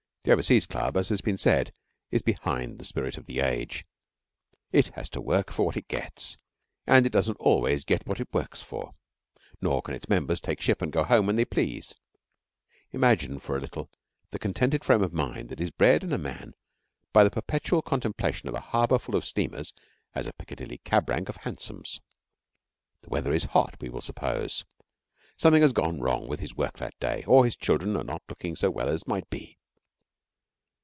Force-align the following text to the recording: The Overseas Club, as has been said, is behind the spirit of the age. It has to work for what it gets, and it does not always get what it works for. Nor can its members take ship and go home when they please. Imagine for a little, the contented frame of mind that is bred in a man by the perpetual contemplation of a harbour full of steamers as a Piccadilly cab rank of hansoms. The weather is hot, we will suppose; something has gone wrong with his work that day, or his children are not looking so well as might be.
The 0.23 0.33
Overseas 0.33 0.67
Club, 0.67 0.97
as 0.97 1.09
has 1.09 1.21
been 1.21 1.39
said, 1.39 1.73
is 2.11 2.21
behind 2.21 2.77
the 2.77 2.85
spirit 2.85 3.17
of 3.17 3.25
the 3.25 3.39
age. 3.39 3.87
It 4.71 4.89
has 4.89 5.09
to 5.09 5.19
work 5.19 5.49
for 5.51 5.65
what 5.65 5.75
it 5.77 5.87
gets, 5.87 6.37
and 6.85 7.07
it 7.07 7.11
does 7.11 7.27
not 7.27 7.37
always 7.37 7.83
get 7.83 8.05
what 8.05 8.19
it 8.19 8.31
works 8.31 8.61
for. 8.61 8.93
Nor 9.61 9.81
can 9.81 9.95
its 9.95 10.07
members 10.07 10.39
take 10.39 10.61
ship 10.61 10.79
and 10.79 10.91
go 10.93 11.03
home 11.05 11.25
when 11.25 11.37
they 11.37 11.43
please. 11.43 11.95
Imagine 12.91 13.39
for 13.39 13.57
a 13.57 13.59
little, 13.59 13.89
the 14.29 14.37
contented 14.37 14.83
frame 14.83 15.01
of 15.01 15.11
mind 15.11 15.49
that 15.49 15.59
is 15.59 15.71
bred 15.71 16.03
in 16.03 16.13
a 16.13 16.19
man 16.19 16.53
by 17.13 17.23
the 17.23 17.31
perpetual 17.31 17.81
contemplation 17.81 18.47
of 18.47 18.53
a 18.53 18.59
harbour 18.61 18.99
full 18.99 19.15
of 19.15 19.25
steamers 19.25 19.73
as 20.13 20.27
a 20.27 20.33
Piccadilly 20.33 20.77
cab 20.83 21.09
rank 21.09 21.29
of 21.29 21.37
hansoms. 21.37 21.99
The 23.01 23.09
weather 23.09 23.33
is 23.33 23.45
hot, 23.55 23.77
we 23.81 23.89
will 23.89 24.01
suppose; 24.01 24.65
something 25.35 25.63
has 25.63 25.73
gone 25.73 25.99
wrong 25.99 26.27
with 26.27 26.41
his 26.41 26.53
work 26.55 26.77
that 26.77 26.93
day, 26.99 27.23
or 27.25 27.43
his 27.43 27.55
children 27.55 27.97
are 27.97 28.03
not 28.03 28.21
looking 28.29 28.55
so 28.55 28.69
well 28.69 28.87
as 28.87 29.07
might 29.07 29.27
be. 29.31 29.57